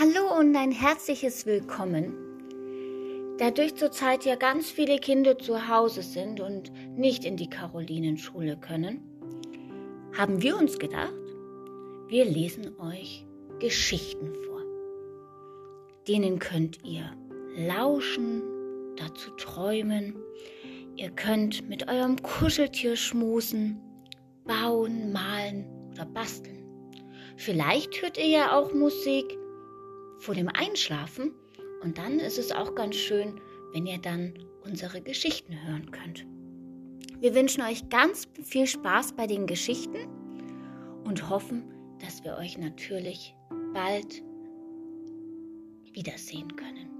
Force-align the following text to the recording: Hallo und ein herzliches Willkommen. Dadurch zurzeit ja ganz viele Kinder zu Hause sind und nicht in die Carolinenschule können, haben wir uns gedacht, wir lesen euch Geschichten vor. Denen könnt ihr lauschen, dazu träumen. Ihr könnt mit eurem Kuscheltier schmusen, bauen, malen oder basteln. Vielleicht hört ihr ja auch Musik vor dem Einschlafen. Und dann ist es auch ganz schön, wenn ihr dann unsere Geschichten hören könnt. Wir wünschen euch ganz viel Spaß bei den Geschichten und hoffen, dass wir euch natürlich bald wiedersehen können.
Hallo 0.00 0.38
und 0.38 0.54
ein 0.54 0.70
herzliches 0.70 1.44
Willkommen. 1.44 2.14
Dadurch 3.38 3.74
zurzeit 3.74 4.24
ja 4.24 4.36
ganz 4.36 4.70
viele 4.70 5.00
Kinder 5.00 5.36
zu 5.36 5.66
Hause 5.66 6.02
sind 6.02 6.38
und 6.38 6.70
nicht 6.96 7.24
in 7.24 7.36
die 7.36 7.50
Carolinenschule 7.50 8.56
können, 8.58 9.02
haben 10.16 10.40
wir 10.40 10.56
uns 10.56 10.78
gedacht, 10.78 11.10
wir 12.06 12.24
lesen 12.24 12.78
euch 12.78 13.26
Geschichten 13.58 14.36
vor. 14.46 14.62
Denen 16.06 16.38
könnt 16.38 16.84
ihr 16.84 17.10
lauschen, 17.56 18.44
dazu 18.94 19.32
träumen. 19.32 20.14
Ihr 20.94 21.10
könnt 21.10 21.68
mit 21.68 21.88
eurem 21.88 22.22
Kuscheltier 22.22 22.94
schmusen, 22.94 23.80
bauen, 24.44 25.10
malen 25.10 25.66
oder 25.90 26.06
basteln. 26.06 26.64
Vielleicht 27.36 28.00
hört 28.00 28.16
ihr 28.16 28.28
ja 28.28 28.56
auch 28.56 28.72
Musik 28.72 29.36
vor 30.18 30.34
dem 30.34 30.48
Einschlafen. 30.48 31.32
Und 31.82 31.98
dann 31.98 32.18
ist 32.18 32.38
es 32.38 32.52
auch 32.52 32.74
ganz 32.74 32.96
schön, 32.96 33.40
wenn 33.72 33.86
ihr 33.86 33.98
dann 33.98 34.34
unsere 34.64 35.00
Geschichten 35.00 35.54
hören 35.66 35.90
könnt. 35.90 36.26
Wir 37.20 37.34
wünschen 37.34 37.62
euch 37.62 37.88
ganz 37.88 38.28
viel 38.42 38.66
Spaß 38.66 39.14
bei 39.14 39.26
den 39.26 39.46
Geschichten 39.46 40.08
und 41.04 41.28
hoffen, 41.28 41.64
dass 42.00 42.22
wir 42.22 42.36
euch 42.36 42.58
natürlich 42.58 43.34
bald 43.72 44.22
wiedersehen 45.92 46.54
können. 46.54 46.97